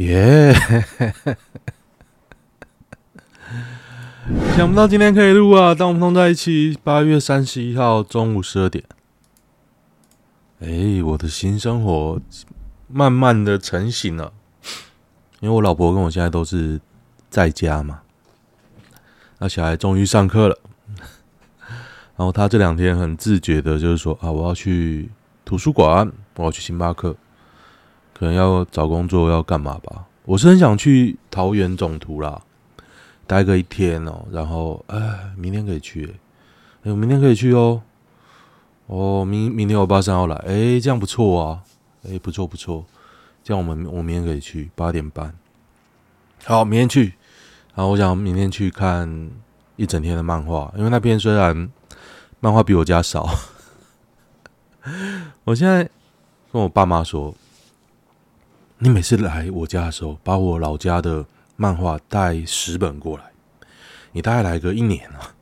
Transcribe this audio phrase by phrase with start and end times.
[0.00, 0.54] 耶！
[4.56, 5.74] 想不到今天可以录啊！
[5.74, 8.82] 当我们同在一起，八月三十一号中午十二点。
[10.60, 12.18] 哎，我的新生活
[12.88, 14.32] 慢慢的成型了，
[15.40, 16.80] 因为我老婆跟我现在都是
[17.28, 18.00] 在家嘛。
[19.38, 20.58] 那小孩终于上课了，
[22.16, 25.10] 然后他这两天很自觉的，就是说啊，我要去
[25.44, 27.14] 图书馆，我要去星巴克，
[28.20, 30.04] 可能要找工作，要干嘛吧？
[30.26, 32.42] 我是很想去桃园总图啦，
[33.26, 34.98] 待个一天哦，然后哎，
[35.38, 36.14] 明天可以去，
[36.82, 37.80] 哎，我明天可以去哦，
[38.88, 41.62] 哦，明明天我爸想要来，哎，这样不错啊，
[42.06, 42.84] 哎，不错不错，
[43.42, 45.34] 这样我们我明天可以去八点半，
[46.44, 47.14] 好，明天去。
[47.74, 49.30] 然后我想明天去看
[49.76, 51.70] 一整天的漫画，因为那边虽然
[52.38, 53.26] 漫画比我家少，
[55.44, 55.88] 我现在
[56.52, 57.34] 跟我爸妈说，
[58.82, 63.24] 你每次来我家的时候，把我老家的漫画带十本过来，
[64.12, 65.34] 你大概来个一年啊，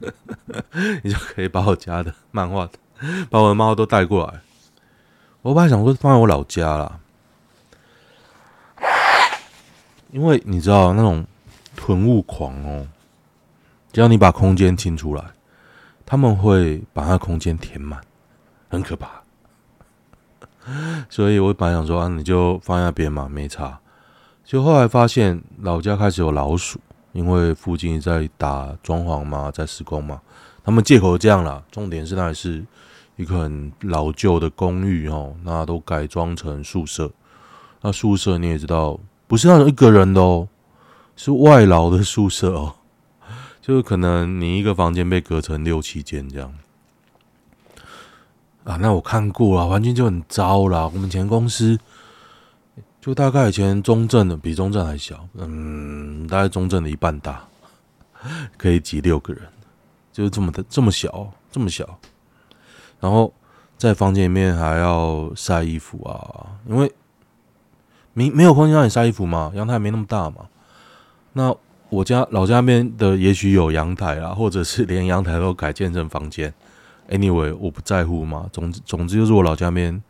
[1.04, 2.68] 你就可以把我家的漫画，
[3.30, 4.40] 把我的漫画都带过来。
[5.42, 6.98] 我本来想说放在我老家啦。
[10.10, 11.24] 因为你知道那种
[11.76, 12.88] 囤物狂哦，
[13.92, 15.24] 只要你把空间清出来，
[16.04, 18.00] 他们会把那空间填满，
[18.68, 19.22] 很可怕。
[21.08, 23.78] 所以我本来想说啊，你就放在那边嘛，没差。
[24.44, 26.80] 就后来发现老家开始有老鼠，
[27.12, 30.20] 因为附近在打装潢嘛，在施工嘛，
[30.64, 31.62] 他们借口这样啦。
[31.70, 32.64] 重点是那里是
[33.16, 37.10] 一个很老旧的公寓哦，那都改装成宿舍。
[37.82, 38.98] 那宿舍你也知道。
[39.26, 40.48] 不是那种一个人的哦，
[41.14, 42.74] 是外劳的宿舍哦，
[43.62, 46.52] 就是可能你一个房间被隔成六七间这样
[48.64, 48.76] 啊。
[48.76, 50.90] 那我看过了，环境就很糟啦。
[50.92, 51.78] 我们前公司
[53.00, 57.44] 就大概以前中正的比中正还小，嗯，大概中正的一半大，
[58.56, 59.42] 可以挤六个人，
[60.12, 61.98] 就是这么的这么小，这么小。
[63.00, 63.32] 然后
[63.76, 66.92] 在房间里面还要晒衣服啊，因为。
[68.12, 69.52] 没没有空间让你晒衣服嘛？
[69.54, 70.48] 阳台没那么大嘛？
[71.32, 71.54] 那
[71.90, 76.52] 我家老家那边的也许有阳台啊，或者是连阳台都改建成房间。
[77.10, 78.48] Anyway，我不在乎嘛。
[78.52, 80.02] 总之总之就是我老家那边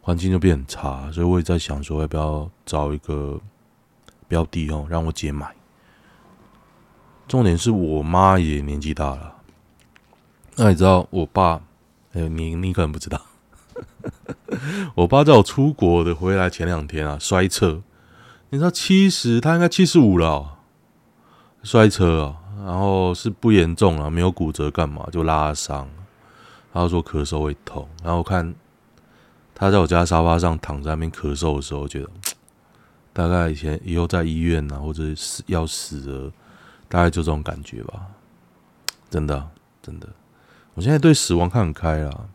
[0.00, 3.40] 环境就变很差，所以我也在想说要不要找一个
[4.28, 5.54] 标的哦，让我姐买。
[7.26, 9.36] 重点是我妈也年纪大了，
[10.56, 11.62] 那你知道我爸？
[12.12, 13.18] 哎，你你可能不知道。
[14.94, 17.82] 我爸在我出国的回来前两天啊，摔车。
[18.50, 20.58] 你知道七十，他应该七十五了，
[21.62, 22.36] 摔车啊，
[22.66, 25.88] 然后是不严重啊，没有骨折干嘛，就拉伤。
[26.72, 28.54] 他说咳嗽会痛，然后我看
[29.54, 32.10] 他在我家沙发上躺在那边咳嗽的时候，觉得
[33.12, 36.32] 大概以前以后在医院啊，或者死要死了，
[36.88, 38.06] 大概就这种感觉吧。
[39.10, 39.48] 真的
[39.82, 40.08] 真的，
[40.74, 42.28] 我现在对死亡看很开啊。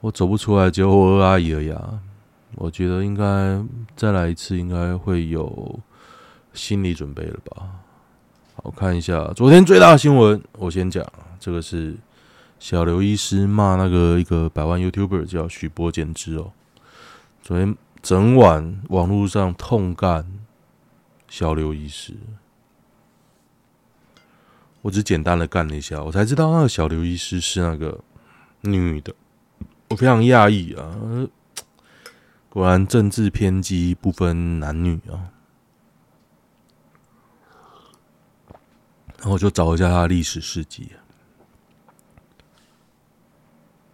[0.00, 2.00] 我走不出来，只有我二阿姨而已啊！
[2.56, 5.78] 我觉得应该再来一次，应该会有
[6.52, 7.66] 心理准备了吧？
[8.56, 11.06] 好，看一下昨天最大的新闻，我先讲，
[11.38, 11.96] 这个是
[12.62, 16.52] 小刘医师骂那个一个百万 YouTuber 叫许伯简芝哦。
[17.42, 20.24] 昨天整晚网络上痛干
[21.26, 22.14] 小刘医师，
[24.80, 27.98] 我只简单的干了一下，我才知道那个小刘医师是那个
[28.60, 29.12] 女的。
[29.88, 31.28] 我非常讶异啊！
[32.48, 35.34] 果然政治偏激，不分男女啊。
[39.18, 40.92] 然后我就找一下他的历史事迹。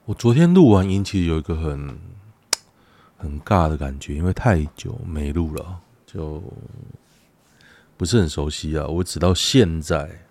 [0.09, 1.99] 我昨天录完音，其实有一个很
[3.19, 6.43] 很尬的感觉，因为太久没录了，就
[7.99, 8.87] 不是很熟悉啊。
[8.87, 10.25] 我直到现在。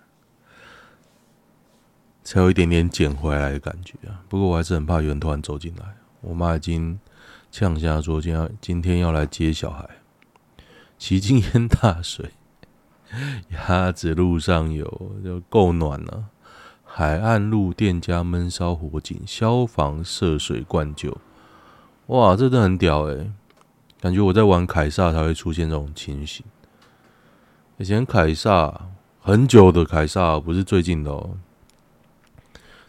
[2.24, 4.20] 才有一点点捡回来的感觉啊！
[4.28, 5.96] 不过我还是很怕有人突然走进来。
[6.20, 7.00] 我妈已经
[7.50, 9.88] 呛下说，今天今天要来接小孩。
[10.98, 12.32] 旗津淹大水，
[13.52, 16.26] 鸭子路上有就够暖了。
[16.90, 21.16] 海岸路店家闷烧火警，消防涉水灌救。
[22.06, 23.30] 哇，这真的很屌诶、
[24.00, 26.44] 感觉我在玩凯撒才会出现这种情形。
[27.76, 28.88] 以前凯撒
[29.20, 31.36] 很久的凯撒，不是最近的哦。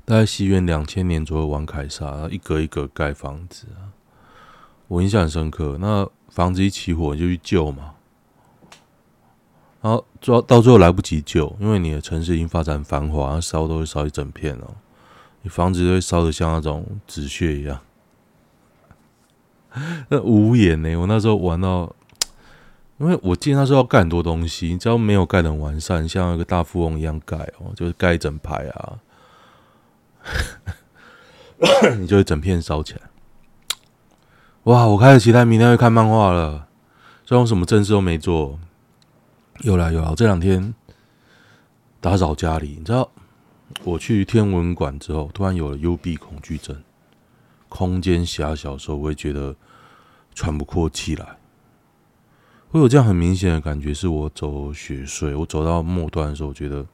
[0.05, 3.93] 大概西元两千年左右玩凯撒，一格一格盖房子啊，
[4.87, 5.77] 我印象很深刻。
[5.79, 7.93] 那房子一起火就去救嘛，
[9.81, 14.75] 然后到到最后来不及救，因为你的城市已经发展繁华，烧都会烧一整片哦，
[15.41, 17.79] 你房子都会烧的像那种纸屑一样。
[20.09, 20.95] 那无言呢？
[20.97, 21.95] 我那时候玩到，
[22.97, 28.99] 因为我记得那时候要盖很多东西，你只要没有盖得很完善，像一个大富翁一样盖哦，就是盖一整排啊，
[31.97, 33.01] 你就会整片烧起来。
[34.63, 34.85] 哇！
[34.87, 36.67] 我开始期待明天会看漫画了，
[37.23, 38.59] 虽然我什么正事都没做。
[39.63, 40.73] 有啦有啦，这两天
[41.99, 43.11] 打扫家里，你知道，
[43.83, 46.81] 我去天文馆之后，突然有了幽闭恐惧症。
[47.67, 49.53] 空间狭小的时候，我会觉得
[50.33, 51.37] 喘不过气来。
[52.69, 56.85] 会有这样很明显的感觉，是我走雪隧，我走到末端的时候，我觉得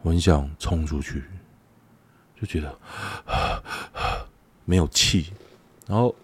[0.00, 1.22] 我很想冲出去，
[2.40, 2.74] 就觉得
[4.64, 5.30] 没有气。
[5.86, 6.14] 然后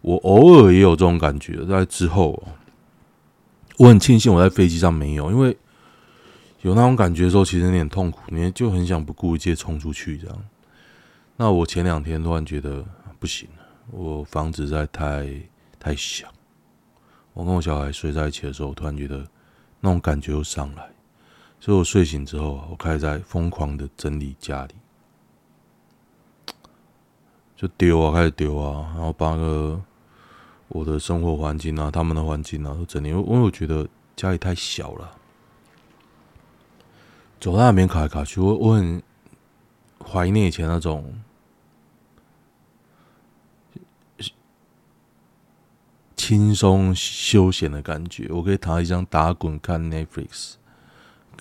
[0.00, 2.40] 我偶尔也有这种感觉，在之后。
[3.78, 5.56] 我很庆幸我在飞机上没有，因为
[6.60, 10.44] 有那种感觉的时候，其实有点痛苦，你就很想不顾一切冲出去这样。
[11.36, 12.84] 那我前两天突然觉得
[13.18, 15.26] 不行了，我房子在太
[15.80, 16.28] 太小。
[17.32, 19.26] 我跟我小孩睡在一起的时候，我突然觉得
[19.80, 20.90] 那种感觉又上来，
[21.58, 24.74] 所以我睡醒之后，我开始在疯狂的整理家里，
[27.56, 29.82] 就丢啊，开始丢啊，然后把那个。
[30.74, 33.08] 我的生活环境啊，他们的环境啊，都整理。
[33.08, 33.86] 因为我觉得
[34.16, 35.16] 家里太小了，
[37.38, 39.02] 走到那边卡来卡去，我我很
[40.02, 41.14] 怀念以前那种
[46.16, 48.28] 轻松休闲的感觉。
[48.30, 50.54] 我可以躺在地上打滚看 Netflix，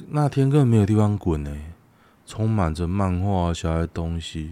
[0.10, 1.56] 那天根本没有地方滚呢，
[2.26, 4.52] 充满着漫画、小孩东西。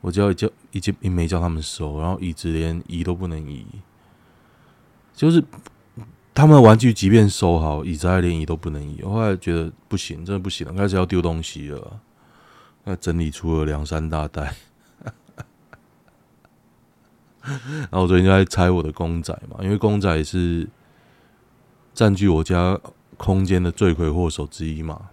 [0.00, 3.66] 我只要一叫一件一没叫他们收，然后椅子连移都不能移，
[5.14, 5.44] 就是
[6.32, 9.02] 他们的玩具即便收好，椅子还连移都不能移。
[9.02, 12.00] 后来觉得不行，真的不行了，开始要丢东西了。
[12.84, 14.54] 那整理出了两三大袋，
[17.42, 20.66] 然后我最近就在拆我的公仔嘛，因为公仔是
[21.92, 22.80] 占据我家
[23.18, 25.10] 空间的罪魁祸首之一嘛。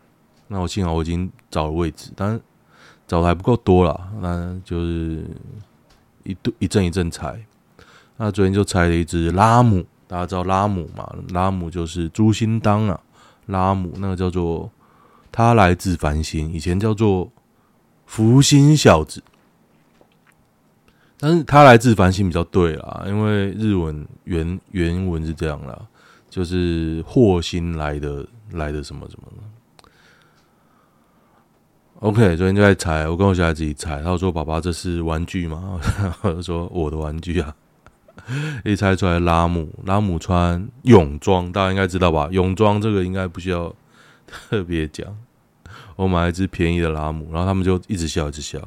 [0.47, 2.39] 那我幸好我已经找了位置，但。
[3.07, 5.23] 找的还不够多啦，那就是
[6.23, 7.41] 一对一阵一阵拆。
[8.17, 11.15] 那昨天就拆了一只拉姆，大家知道拉姆嘛？
[11.29, 12.99] 拉姆就是朱新当啊，
[13.45, 14.69] 拉姆那个叫做
[15.31, 17.31] 他来自繁星，以前叫做
[18.05, 19.23] 福星小子，
[21.19, 25.79] 但是他来自繁星比较对啦，因为日文原原文是这样啦，
[26.29, 29.27] 就是祸星来的来的什么什么。
[32.01, 34.03] OK，昨天就在猜，我跟我小孩自己猜。
[34.03, 35.79] 他说：“爸爸，这是玩具吗？”
[36.21, 37.55] 我就说：“我的玩具啊！”
[38.63, 42.29] 一猜出来，拉姆，拉姆穿泳装，大家应该知道吧？
[42.31, 43.73] 泳装这个应该不需要
[44.27, 45.07] 特别讲。
[45.95, 48.59] 我买了一只便宜的拉姆，然后他们就一直笑，一直笑，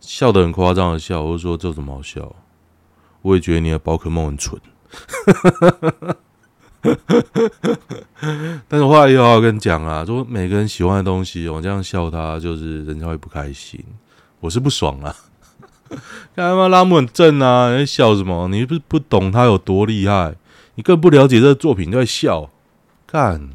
[0.00, 1.20] 笑得很夸张的笑。
[1.20, 2.34] 我就说：“这有什么好笑？”
[3.20, 4.58] 我也觉得你的宝可梦很蠢。
[8.68, 13.82] 但是话又要跟你讲啊，说每个人喜欢的东西，我这样笑他，就是人家会不开心，
[14.40, 15.14] 我是不爽啊。
[16.34, 18.48] 看他妈拉姆很正啊，你在笑什么？
[18.48, 20.34] 你不是不懂他有多厉害，
[20.74, 22.50] 你更不了解这个作品就在笑，
[23.06, 23.50] 看，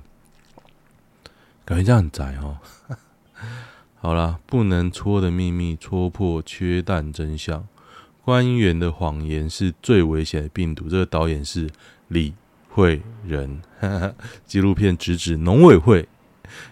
[1.66, 2.58] 感觉这样很宅哦。
[4.02, 7.68] 好了，不能戳的秘密，戳破缺蛋真相。
[8.24, 10.88] 官员的谎言是最危险的病毒。
[10.88, 11.70] 这个导演是
[12.08, 12.34] 李。
[12.70, 13.62] 会人，
[14.46, 16.08] 纪录片直指农委会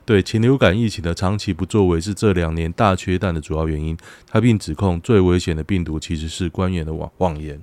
[0.06, 3.98] 对禽流感疫情的长期不作为是这两年大缺蛋的主要原因。
[4.26, 7.62] 他并指控最危险的病毒其实是官员的妄妄言。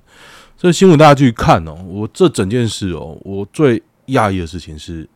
[0.56, 1.74] 这新闻大家去看哦。
[1.86, 5.08] 我这整件事哦，我最讶异的事情是，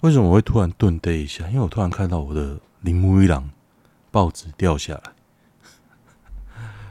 [0.00, 1.46] 为什么我会突然顿呆一下？
[1.48, 3.50] 因为我突然看到我的铃木一郎
[4.10, 5.15] 报纸掉下来。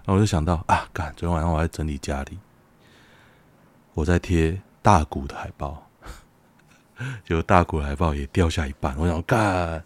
[0.06, 1.12] 然后我就想到啊，干！
[1.18, 2.38] 昨天晚上我在整理家里，
[3.96, 5.84] 我在贴大谷的海报，
[7.28, 8.96] 结果大谷的海报也掉下一半。
[9.00, 9.84] 我想干，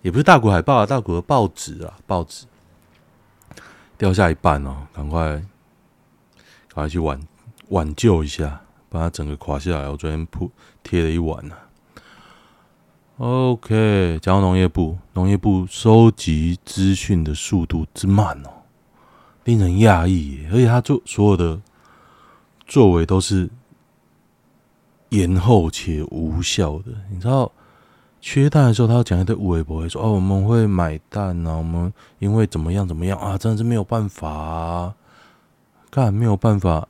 [0.00, 2.46] 也不是大谷海报啊，大谷的报纸啊，报纸
[3.96, 5.32] 掉下一半哦，赶快
[6.68, 7.20] 赶快去挽
[7.70, 9.88] 挽救一下，把它整个垮下来。
[9.88, 10.48] 我昨天铺
[10.84, 11.56] 贴了一晚呢。
[13.16, 18.57] OK，讲到农业部，农业部收集资讯的速度之慢哦。
[19.48, 21.58] 令人讶异，而且他做所有的
[22.66, 23.48] 作为都是
[25.08, 26.92] 延后且无效的。
[27.10, 27.50] 你知道，
[28.20, 34.94] 缺蛋的时候，他要讲一堆无谓不会说哦，我们会买蛋啊，我们因为怎么样怎么样啊，真的是没有办法啊，
[35.88, 36.86] 干没有办法，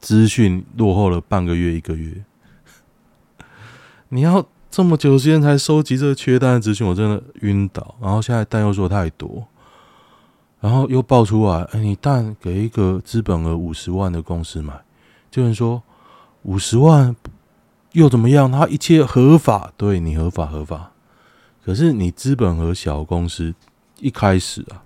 [0.00, 2.24] 资讯落后了半个月一个月，
[4.08, 7.94] 你要这么久时间才收集这个缺蛋的资讯，我真的晕倒。
[8.00, 9.46] 然后现在蛋又说太多，
[10.66, 14.74] 然后又爆出来，哎，你但给一个资本额五十万的公司买，
[15.30, 15.80] 就是说
[16.42, 17.14] 五十万
[17.92, 18.50] 又怎么样？
[18.50, 20.90] 他一切合法，对你合法合法。
[21.64, 23.54] 可是你资本额小公司
[24.00, 24.82] 一开始啊，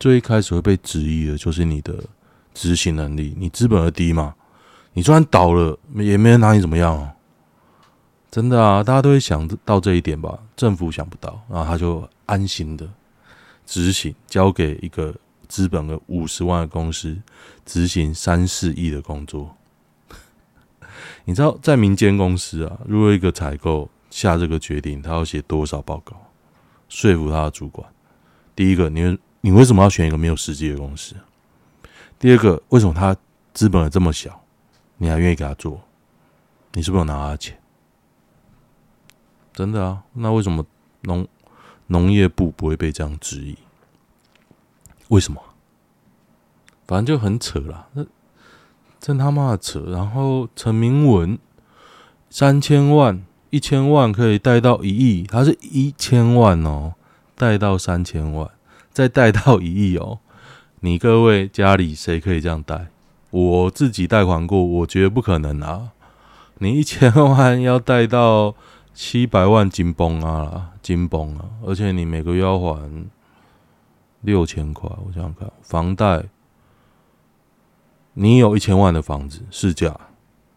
[0.00, 1.94] 最一开始会被质疑的就是你的
[2.52, 4.34] 执行能力，你资本额低嘛，
[4.94, 7.08] 你就算倒了也没人拿你怎么样哦。
[8.32, 10.36] 真的啊，大家都会想到这一点吧？
[10.56, 12.84] 政府想不到，然后他就安心的
[13.72, 15.14] 执行，交给一个
[15.48, 17.16] 资本额五十万的公司
[17.64, 19.56] 执行三四亿的工作。
[21.24, 26.14] 你知道，在民间公司啊，如果一个采购下这个决定，他要写多少报告，
[26.90, 27.90] 说服他的主管？
[28.54, 31.16] 第一个，你你为什么要选一个没有实际的公司？
[32.18, 33.16] 第二个，为什么他
[33.54, 34.44] 资本额这么小，
[34.98, 35.80] 你还愿意给他做？
[36.74, 37.58] 你是不是有拿他的钱？
[39.54, 40.02] 真的啊？
[40.12, 40.62] 那为什么
[41.00, 41.26] 农
[41.88, 43.56] 农业部不会被这样质疑？
[45.08, 45.40] 为什么？
[46.86, 48.04] 反正就很扯啦，那
[48.98, 49.84] 真他妈的扯！
[49.90, 51.38] 然后陈明文
[52.30, 56.94] 三千万、一千万可以贷到一亿，他是一千万哦，
[57.36, 58.50] 贷到三千万，
[58.92, 60.20] 再贷到一亿哦。
[60.80, 62.88] 你各位家里谁可以这样贷？
[63.30, 65.90] 我自己贷款过，我觉得不可能啊！
[66.58, 68.54] 你一千万要贷到。
[68.94, 71.48] 七百万紧绷啊，紧绷啊！
[71.64, 73.10] 而且你每个月要还
[74.20, 76.24] 六千块，我想想看，房贷，
[78.12, 79.98] 你有一千万的房子市价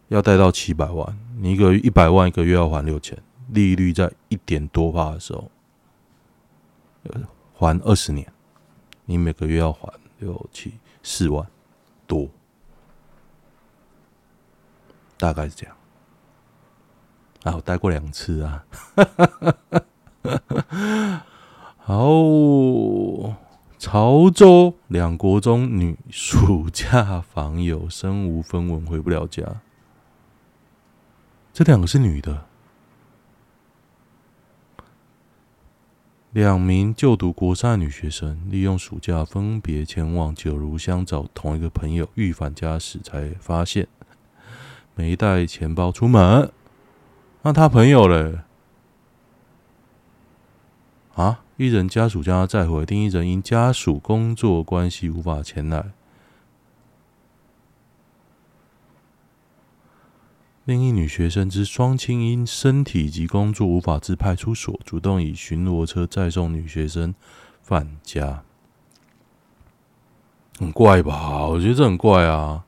[0.10, 3.18] 要贷到七百万，你一个一百万一个月要还六千，
[3.50, 5.50] 利率在一点多趴的时候，
[7.54, 8.30] 还二十年，
[9.06, 11.48] 你每个月要还六七四万
[12.06, 12.27] 多，
[15.18, 15.75] 大概是这样。
[17.46, 18.66] 啊，我待过两次啊，
[21.78, 22.12] 好，
[23.78, 29.62] 潮州两国中女暑假访友，身无分文回不了家。
[31.54, 32.46] 这两个是女的，
[36.32, 43.88] 两名就读国三女学生，利用暑假分别前往九如乡找同一个朋友，欲返家时才发现
[44.96, 46.52] 没带钱包出门。
[47.46, 48.40] 那他朋友嘞？
[51.14, 55.92] 啊，一人家属将他载回，另一人因家属工作关系无法前来。
[60.64, 67.14] 另一女学生之双亲因身体及工作无法至派出所，主动以巡逻车载送女学生
[67.62, 68.44] 返家。
[70.58, 71.46] 很怪吧？
[71.46, 72.66] 我觉得这很怪啊！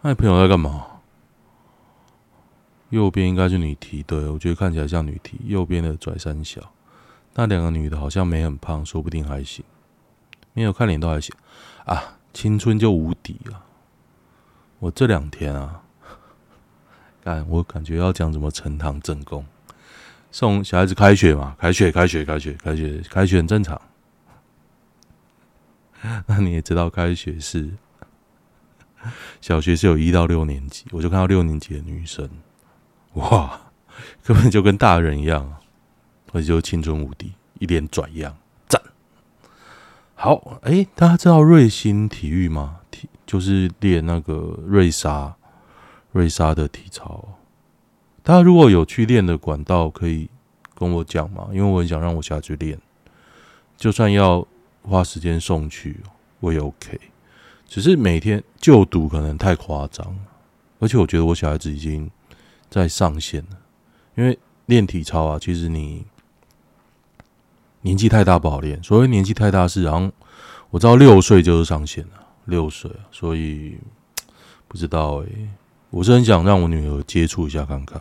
[0.00, 0.86] 那你朋友在干嘛？
[2.90, 5.38] 右边应该是女提，对，我觉得看起来像女提。
[5.44, 6.72] 右边的拽三小，
[7.34, 9.64] 那两个女的好像没很胖，说不定还行。
[10.52, 11.34] 没有看脸都还行
[11.84, 13.64] 啊，青春就无敌啊！
[14.80, 15.82] 我这两天啊，
[17.22, 19.46] 干，我感觉要讲什么呈堂证供，
[20.32, 23.80] 送小孩子开学嘛，开学，开学，开学，开学，开学很正常。
[26.26, 27.70] 那你也知道，开学是
[29.40, 32.28] 小学是有一到六年级，我就看到六年级的女生。
[33.14, 33.72] 哇，
[34.22, 35.56] 根本就跟大人一样，
[36.32, 38.36] 而且就青春无敌，一脸拽样，
[38.68, 38.80] 赞。
[40.14, 42.78] 好，哎、大家知道瑞星体育吗？
[42.88, 45.34] 体就是练那个瑞莎，
[46.12, 47.36] 瑞莎的体操。
[48.22, 50.30] 大家如果有去练的管道，可以
[50.76, 51.48] 跟我讲吗？
[51.52, 52.78] 因为我很想让我下去练，
[53.76, 54.46] 就算要
[54.82, 56.00] 花时间送去，
[56.38, 57.00] 我也 OK。
[57.66, 60.16] 只是每天就读可能太夸张，
[60.78, 62.08] 而且我觉得我小孩子已经。
[62.70, 63.58] 在上限了，
[64.14, 66.06] 因为练体操啊，其实你
[67.82, 68.80] 年纪太大不好练。
[68.82, 70.10] 所谓年纪太大是，然后
[70.70, 73.76] 我知道六岁就是上限了，六岁，所以
[74.68, 75.48] 不知道诶、
[75.90, 78.00] 我是很想让我女儿接触一下看看。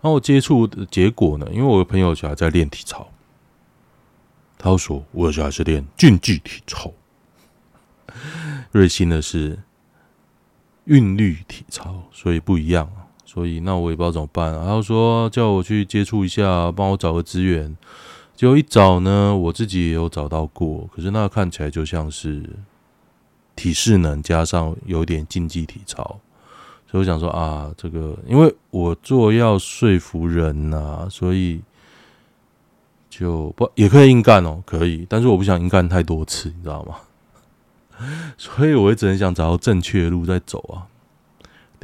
[0.00, 3.06] 然后我接触的结果呢，因为我的朋友小孩在练体操，
[4.56, 6.90] 他说我的小孩是练竞技体操，
[8.72, 9.58] 瑞星的是
[10.84, 13.03] 韵律体操，所以不一样啊。
[13.34, 14.64] 所以那我也不知道怎么办啊。
[14.64, 17.76] 他说叫我去接触一下，帮我找个资源。
[18.36, 22.48] 结果一找呢，我自己也有找到过，可是那看起来就像是
[23.56, 26.02] 体适能加上有点竞技体操。
[26.88, 31.60] 所以我想说啊，这个因为我做要说服人呐、啊，所以
[33.10, 35.04] 就不也可以硬干哦，可以。
[35.08, 36.96] 但是我不想硬干太多次，你知道吗？
[38.38, 40.86] 所以我也只能想找到正确的路再走啊。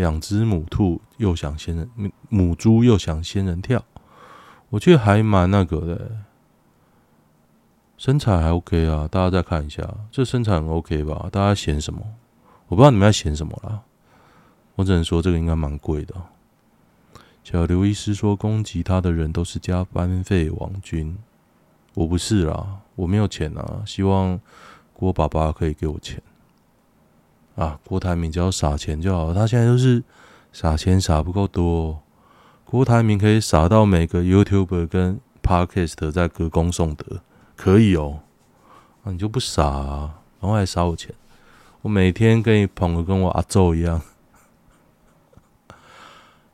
[0.01, 1.91] 两只母兔又想仙人，
[2.31, 3.85] 母猪又想仙人跳，
[4.71, 6.11] 我觉得还蛮那个的，
[7.99, 11.29] 身材还 OK 啊，大家再看一下，这身材很 OK 吧？
[11.31, 12.01] 大家嫌什么？
[12.69, 13.83] 我不知道你们在嫌什么啦，
[14.77, 16.15] 我只能说这个应该蛮贵的。
[17.45, 21.19] 小刘医师说，攻击他的人都是加班费王军，
[21.93, 24.41] 我不是啦，我没有钱啊，希望
[24.95, 26.23] 郭爸爸可以给我钱
[27.65, 27.79] 啊。
[27.87, 30.03] 郭台铭只要撒钱就好，他现在就是
[30.53, 32.01] 撒钱撒不够多。
[32.65, 37.21] 郭台铭可以撒到每个 YouTuber 跟 Podcast 在歌功颂德，
[37.57, 38.21] 可以哦。
[39.05, 41.15] 啊、你就不撒啊，然后还撒我钱，
[41.83, 44.03] 我每天跟你捧的跟我阿祖一样。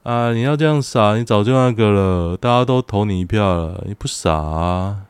[0.04, 0.32] 啊！
[0.32, 5.06] 你要这样傻，你早就那个了，大家都投你一票了，你不傻啊？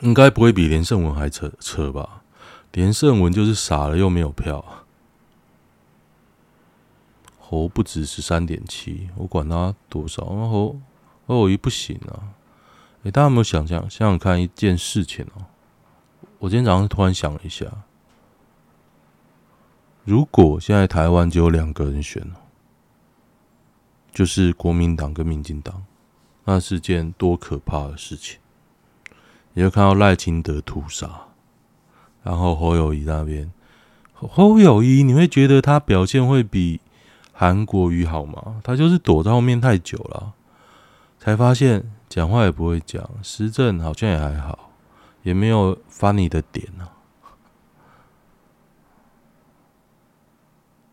[0.00, 2.17] 应该不会比连胜文还扯扯吧？
[2.78, 4.64] 连胜文就是傻了又没有票。
[7.40, 10.78] 猴不止十三点七，我管他多少，侯
[11.26, 12.38] 侯友宜不行啊！
[13.02, 15.46] 哎、大家有没有想想想想看一件事情哦？
[16.38, 17.66] 我今天早上突然想了一下。
[20.04, 22.24] 如果现在台湾只有两个人选，
[24.12, 25.84] 就是国民党跟民进党，
[26.44, 28.38] 那是件多可怕的事情！
[29.54, 31.27] 你就看到赖清德屠杀，
[32.28, 33.50] 然后侯友宜那边，
[34.12, 36.78] 侯友宜你会觉得他表现会比
[37.32, 38.60] 韩国瑜好吗？
[38.62, 40.34] 他就是躲在后面太久了，
[41.18, 44.72] 才发现讲话也不会讲，施政好像也还好，
[45.22, 46.86] 也没有 funny 的点呢。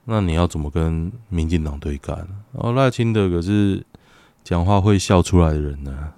[0.06, 2.26] 那你要怎么跟民进党对干？
[2.54, 3.86] 哦，赖清德可是
[4.42, 6.14] 讲话会笑出来的人呢。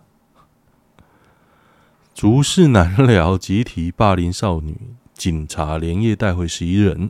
[2.13, 7.09] 竹市南寮集体霸凌少女，警察连夜带回十一人。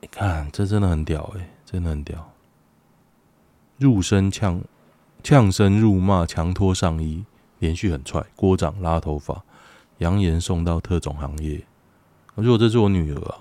[0.00, 2.30] 你看，这真的很屌诶，真的很屌。
[3.78, 4.60] 入声呛
[5.22, 7.24] 呛声辱骂，强脱上衣，
[7.58, 9.42] 连续很踹，锅长拉头发，
[9.98, 11.64] 扬言送到特种行业。
[12.34, 13.40] 如果这是我女儿啊。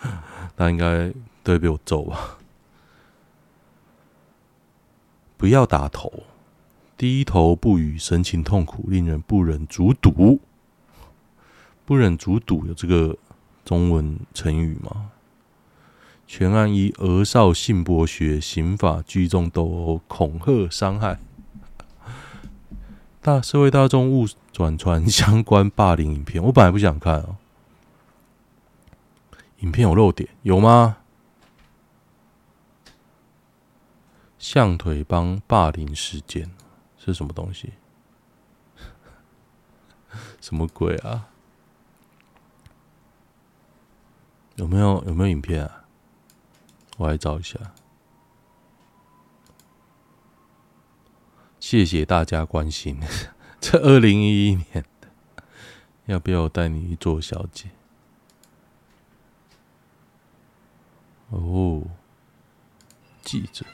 [0.56, 2.38] 他应该都会被我揍吧？
[5.36, 6.22] 不要打头，
[7.04, 10.40] 低头不语，神情痛苦，令人不忍卒睹。
[11.84, 13.18] 不忍卒睹有这个
[13.62, 15.10] 中文成语吗？
[16.26, 21.18] 全案一额少性剥削，刑法聚众斗殴，恐吓伤害。
[23.20, 26.42] 大社会大众勿转传相关霸凌影片。
[26.42, 27.36] 我本来不想看哦。
[29.58, 30.96] 影片有漏点，有吗？
[34.38, 36.50] 象腿帮霸凌事件
[37.06, 37.72] 是什么东西？
[40.40, 41.28] 什么鬼啊？
[44.56, 45.84] 有没有有没有影片啊？
[46.96, 47.58] 我来找一下。
[51.58, 53.00] 谢谢大家关心。
[53.60, 55.08] 这二零一一年的，
[56.04, 57.70] 要不要我带你去做小姐？
[61.30, 61.82] 哦，
[63.22, 63.64] 记者，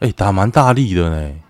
[0.00, 1.42] 哎、打蛮大力的呢，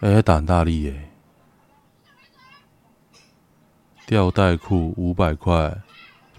[0.00, 1.10] 哎、欸，打很大力耶，
[4.06, 5.74] 吊带裤五百块，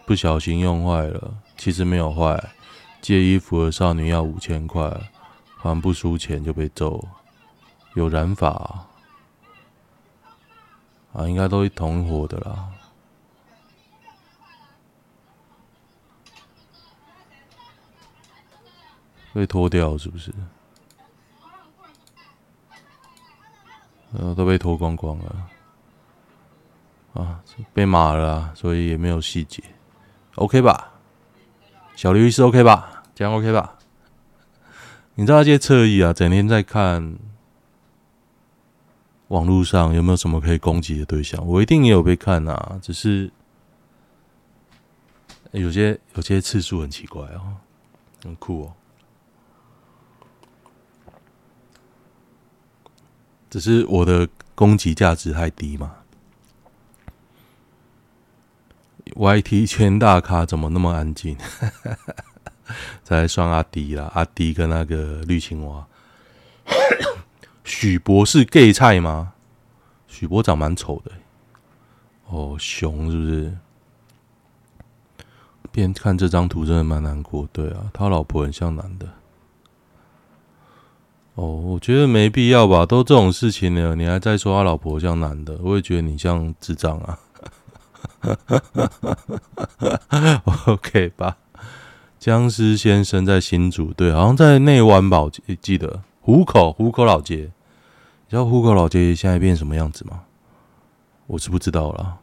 [0.06, 2.52] 不小心用坏了，其实没有坏，
[3.02, 4.96] 借衣服的少女要五千块，
[5.58, 7.04] 还不输钱就被揍，
[7.96, 8.88] 有染法、啊。
[11.14, 12.70] 啊，应该都是同伙的啦。
[19.34, 20.32] 被脱掉是不是？
[24.14, 25.50] 呃，都被脱光光了。
[27.14, 27.44] 啊，
[27.74, 29.64] 被骂了，所以也没有细节。
[30.36, 30.94] OK 吧？
[31.96, 33.04] 小刘医师 OK 吧？
[33.16, 33.76] 这样 OK 吧？
[35.16, 37.18] 你知道这些侧翼啊，整天在看。
[39.30, 41.46] 网络上有没有什么可以攻击的对象？
[41.46, 43.30] 我一定也有被看啊，只是
[45.52, 47.58] 有些有些次数很奇怪哦，
[48.24, 48.74] 很酷哦。
[53.50, 55.96] 只是我的攻击价值太低嘛
[59.16, 61.38] ？YT 圈大咖怎么那么安静？
[63.04, 65.88] 再来算阿迪啦，阿迪跟那个绿青蛙。
[67.64, 69.34] 许博是 gay 菜吗？
[70.08, 71.12] 许博长蛮丑的，
[72.26, 73.58] 哦，熊是不是？
[75.72, 77.48] 边看这张图真的蛮难过。
[77.54, 79.08] 对啊，他老婆很像男的。
[81.38, 87.20] 哦，我觉得没必要吧，都这种事情了，你还在说他老婆像男的，我也觉得你像智障啊。
[90.66, 91.38] OK 吧？
[92.18, 95.22] 僵尸先生在新竹，对，好像在内湾吧？
[95.22, 100.22] 我记得虎口虎口老街，你知道虎口老街现在变什么样子吗？
[101.28, 102.18] 我是不知道啦。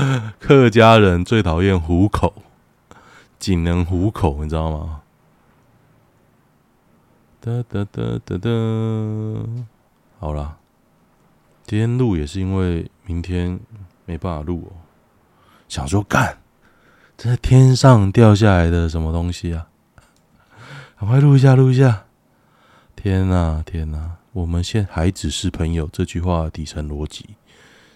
[0.40, 2.32] 客家人最讨厌虎口，
[3.38, 4.99] 仅能虎口，你知道吗？
[7.42, 8.50] 哒哒哒哒哒，
[10.18, 10.58] 好啦，
[11.64, 13.58] 今天录也是因为明天
[14.04, 14.76] 没办法录哦。
[15.66, 16.36] 想说干，
[17.16, 19.68] 这天上掉下来的什么东西啊？
[20.98, 22.04] 赶快录一下，录一下！
[22.94, 24.18] 天哪，天哪！
[24.32, 27.36] 我们现还只是朋友，这句话的底层逻辑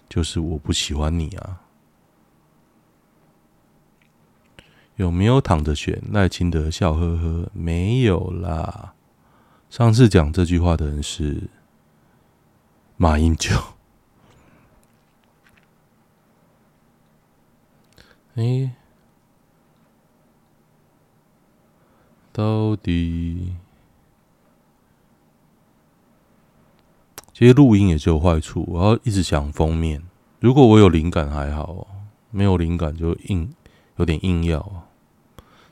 [0.09, 1.61] 就是我不喜欢你啊。
[4.97, 6.71] 有没有躺着选赖清德？
[6.71, 8.94] 笑呵呵，没有啦。
[9.75, 11.51] 上次讲这句话的人是
[12.97, 13.51] 马英九。
[18.37, 18.71] 哎，
[22.33, 23.57] 到底？
[27.33, 30.01] 其实录音也是有坏处，我要一直想封面。
[30.39, 31.89] 如果我有灵感还好，
[32.31, 33.53] 没有灵感就硬。
[33.97, 34.87] 有点硬要啊！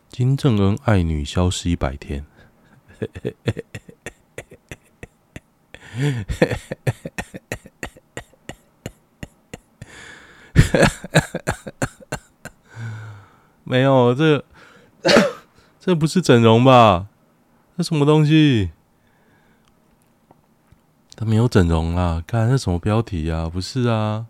[0.09, 2.27] 金正恩爱女消失一百天，
[13.65, 14.45] 没有这，
[15.81, 17.07] 这不是整容吧？
[17.77, 18.71] 这什么东西？
[21.17, 22.23] 他没有整容啊！
[22.27, 23.49] 看这什么标题啊？
[23.49, 24.27] 不是啊！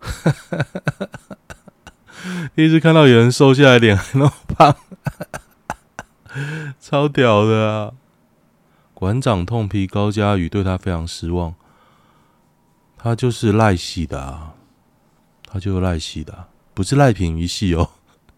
[2.54, 4.76] 第一次看到有人瘦下来，脸还那么胖，
[6.80, 7.92] 超屌的啊！
[8.94, 11.54] 馆长痛批高嘉宇对他非常失望，
[12.96, 14.54] 他就是赖系的啊，
[15.46, 17.90] 他就是赖系的，不是赖品瑜系哦，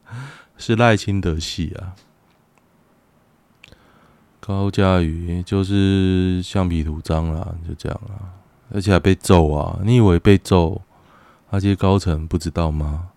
[0.56, 1.94] 是赖清德系啊。
[4.40, 8.34] 高嘉宇就是橡皮图章啦，就这样啊，
[8.72, 9.78] 而且还被揍啊！
[9.84, 10.80] 你以为被揍？
[11.50, 13.08] 那些高层不知道吗？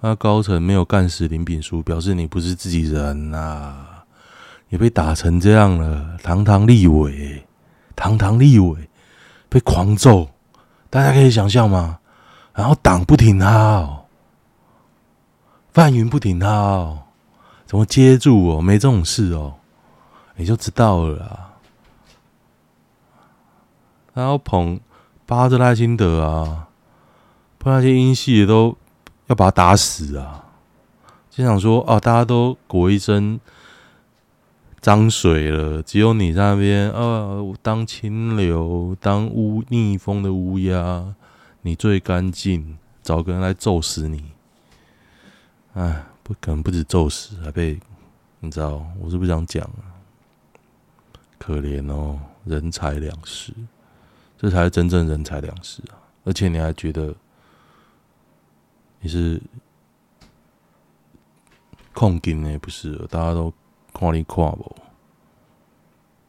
[0.00, 3.95] 那高层没有干死林炳书，表示你不是自己人呐、啊！
[4.68, 7.44] 也被打成这样了，堂堂立委，
[7.94, 8.88] 堂堂立委
[9.48, 10.28] 被狂揍，
[10.90, 11.98] 大家可以想象吗？
[12.52, 14.04] 然后党不挺他、哦，
[15.72, 17.02] 范云不挺他、哦，
[17.66, 18.60] 怎么接住哦？
[18.60, 19.54] 没这种事哦，
[20.36, 21.50] 你就知道了啦。
[24.14, 24.80] 然后捧
[25.26, 26.68] 扒着赖清德啊！
[27.68, 28.76] 那些英系都
[29.26, 30.44] 要把他打死啊！
[31.28, 33.40] 就想说啊，大家都裹一身
[34.80, 41.14] 脏水了，只有你在那边啊，当清流，当乌逆风的乌鸦，
[41.62, 44.32] 你最干净，找个人来揍死你！
[45.74, 47.80] 哎，不可能不止揍死，还被
[48.40, 48.86] 你知道？
[49.00, 49.68] 我是不想讲，
[51.38, 53.52] 可怜哦，人财两失，
[54.38, 55.98] 这才是真正人财两失啊！
[56.24, 57.14] 而且你还觉得？
[59.00, 59.40] 你是
[61.92, 62.58] 控金呢？
[62.58, 63.52] 不是，大家都
[63.98, 64.76] 看你看不？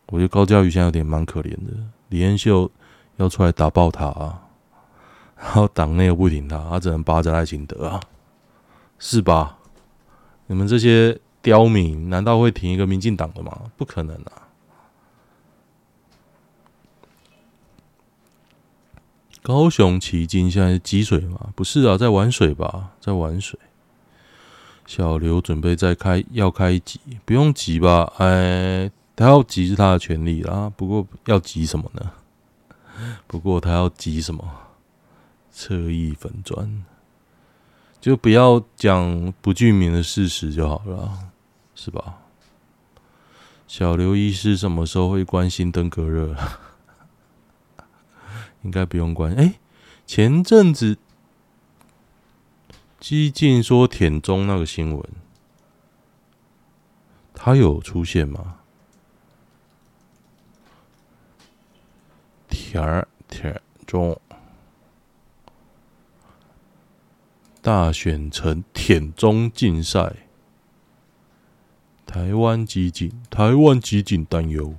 [0.07, 1.73] 我觉得高嘉瑜现在有点蛮可怜的，
[2.07, 2.71] 李彦秀
[3.17, 4.47] 要出来打爆他啊，
[5.35, 7.99] 然后党内又不挺他，他只能扒着赖清德啊，
[8.97, 9.57] 是吧？
[10.45, 13.63] 你们这些刁民，难道会挺一个民进党的吗？
[13.75, 14.47] 不可能啊！
[19.43, 21.51] 高雄旗津现在是积水吗？
[21.53, 23.56] 不是啊，在玩水吧，在玩水。
[24.97, 28.11] 小刘准备再开，要开一集，不用急吧？
[28.17, 30.73] 哎，他要急是他的权利啦。
[30.75, 32.11] 不过要急什么呢？
[33.27, 34.43] 不过他要急什么？
[35.51, 36.83] 侧翼粉专，
[38.01, 41.29] 就不要讲不具名的事实就好了，
[41.75, 42.15] 是吧？
[43.67, 46.35] 小刘医师什么时候会关心登革热？
[48.63, 49.31] 应该不用关。
[49.35, 49.59] 哎，
[50.07, 50.97] 前阵子
[53.09, 55.01] 激进说舔中那个新闻，
[57.33, 58.59] 他有出现吗？
[62.49, 64.19] 舔舔中
[67.61, 70.27] 大选成舔中竞赛，
[72.05, 74.75] 台湾激进，台湾激进担忧。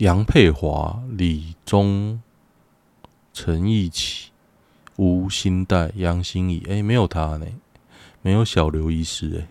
[0.00, 2.22] 杨佩华、李宗、
[3.34, 4.30] 陈义起、
[4.96, 7.46] 吴欣岱、杨欣怡，哎，没有他呢，
[8.22, 9.48] 没有小刘医师，哎，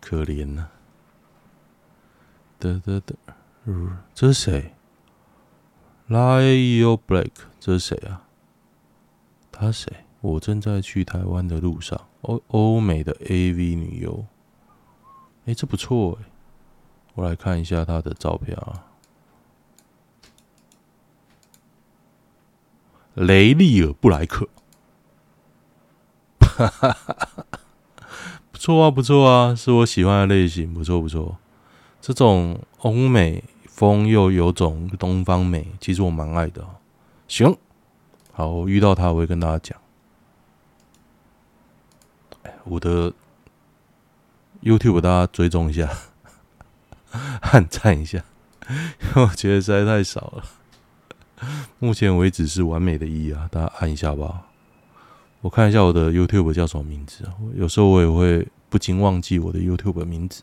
[0.00, 0.72] 可怜呐、啊。
[2.58, 3.14] 哒哒哒，
[4.14, 4.72] 这是谁
[6.08, 8.24] ？Lyle Blake，这是谁啊？
[9.52, 9.92] 他是谁？
[10.22, 12.08] 我正在去台湾的路上。
[12.22, 14.24] 欧欧美的 AV 女优，
[15.44, 16.27] 哎，这不错哎。
[17.18, 18.84] 我来看一下他的照片啊。
[23.14, 24.48] 雷利尔布莱克，
[26.38, 26.96] 哈哈，
[28.52, 31.36] 不错啊，不错啊，是我喜欢的类型，不错不错。
[32.00, 36.64] 这种欧美风又有种东方美，其实我蛮爱的。
[37.26, 37.58] 行，
[38.30, 39.76] 好，我遇到他我会跟大家讲。
[42.62, 43.12] 我的
[44.62, 45.90] YouTube 大家追踪一下，
[47.52, 48.22] 按赞一下，
[48.68, 50.44] 因 为我觉得实在太少了。
[51.78, 54.42] 目前为止是完美的一啊，大家按一下吧。
[55.40, 60.42] 我看一下我的 YouTube 叫什么名字，有时候我也会不禁忘记我的 YouTube 名字。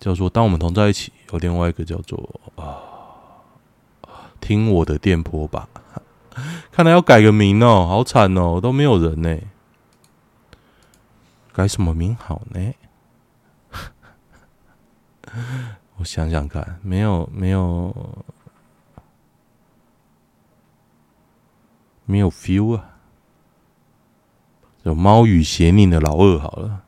[0.00, 2.78] 叫做“当我们同在一起”，有另外一个叫做“啊，
[4.40, 5.68] 听我的电波吧”。
[6.70, 9.36] 看来要改个名哦，好惨哦，都没有人呢。
[11.52, 12.60] 改什么名好呢？
[15.98, 18.24] 我想想看，没有，没有，
[22.04, 22.96] 没有 feel 啊。
[24.84, 26.82] 有猫语邪佞的老二好了，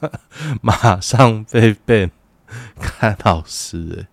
[0.60, 2.10] 马上被 ban。
[2.78, 4.08] 看老师哎、欸，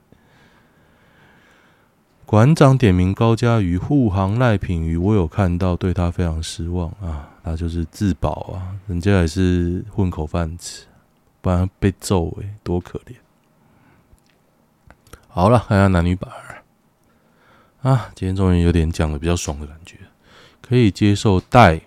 [2.25, 7.29] 馆长点名高嘉瑜护航赖品瑜，我有看到，对他非常失望啊。
[7.43, 10.85] 他就是自保啊，人家也是混口饭吃，
[11.41, 13.13] 不然被揍哎、欸，多可怜。
[15.35, 16.31] 好了，看下男女版
[17.81, 19.97] 啊，今天终于有点讲的比较爽的感觉。
[20.61, 21.81] 可以接受戴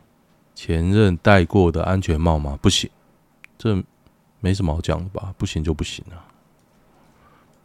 [0.53, 2.59] 前任戴过的安全帽吗？
[2.61, 2.91] 不行，
[3.57, 3.81] 这
[4.41, 5.33] 没什么好讲的吧？
[5.39, 6.27] 不行就不行啊。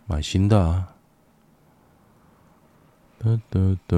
[0.06, 0.90] 买新的啊！
[3.18, 3.98] 哒哒哒。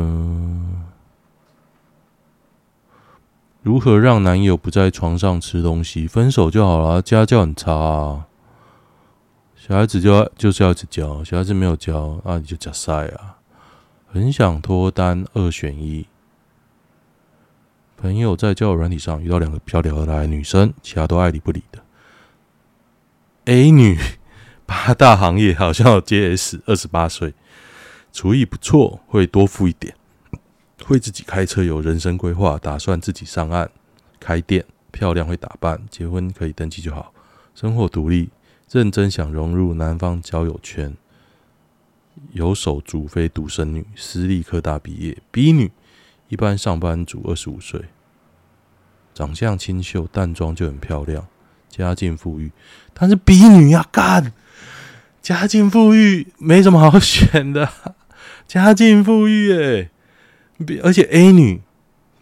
[3.61, 6.07] 如何让男友不在床上吃东西？
[6.07, 7.01] 分手就好了。
[7.01, 8.27] 家教很差啊！
[9.65, 13.37] 小孩子就要就是要去教，小孩子没有教，那你就假赛啊！
[14.11, 16.05] 很想脱单，二选一。
[17.95, 21.81] 朋友在交友软体上遇到两个比较聊得来的女生，其他都爱理不理的。
[23.45, 23.97] A 女。
[24.65, 27.33] 八大行业好像有 JS，二十八岁，
[28.11, 29.95] 厨艺不错，会多付一点，
[30.83, 33.71] 会自己开车，有人生规划，打算自己上岸
[34.19, 37.13] 开店，漂亮，会打扮，结婚可以登记就好，
[37.55, 38.29] 生活独立，
[38.73, 40.97] 认真想融入南方交友圈，
[42.31, 45.15] 有手足，非独生女，私立科大毕业。
[45.29, 45.71] B 女，
[46.27, 47.85] 一般上班族，二十五岁，
[49.13, 51.27] 长相清秀，淡妆就很漂亮，
[51.69, 52.51] 家境富裕，
[52.95, 54.33] 但是 B 女呀，干。
[55.21, 57.69] 家境富裕没什么好选的，
[58.47, 59.91] 家境富裕哎，
[60.81, 61.61] 而且 A 女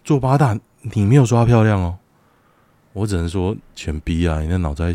[0.03, 1.99] 做八大，你没有说她漂亮哦，
[2.91, 4.93] 我只能说全 B 啊，你的脑袋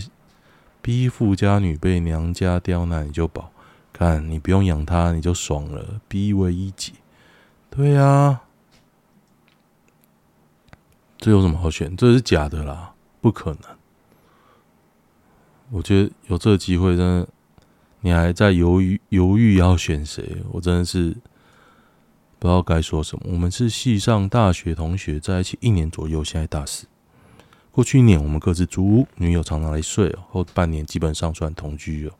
[0.86, 3.50] 逼富家女被娘家刁难你就饱，
[3.92, 6.92] 看你不用养她你就爽了逼为一姐，
[7.68, 8.44] 对啊，
[11.18, 11.96] 这有什么好选？
[11.96, 13.62] 这是假的啦，不可能，
[15.72, 17.28] 我觉得有这个机会真的。
[18.02, 20.36] 你还在犹豫犹豫要选谁？
[20.52, 21.10] 我真的是
[22.38, 23.24] 不知道该说什么。
[23.32, 26.86] 我们是系上大学同学，在一起一年左右，现在大四。
[27.76, 30.18] 过去一年我们各自租屋，女友常常来睡哦。
[30.30, 32.12] 后半年基本上算同居哦。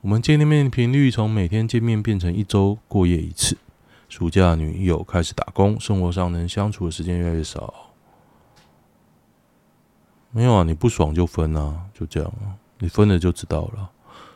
[0.00, 3.56] 我们见面频率从每天见面变成一周过夜一次。
[4.08, 7.92] 暑假女友开始打工，生活上能相处的时间越来越少。
[10.32, 13.88] 没有啊，你不爽就分啊，就这样啊，你分了就知道了。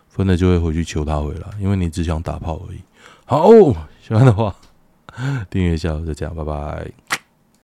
[0.08, 2.78] 分了就会回去求他回来，因为你只想打炮而已。
[3.24, 3.50] 好，
[4.00, 4.54] 喜欢的话
[5.50, 7.17] 订阅一下，就这样，拜拜。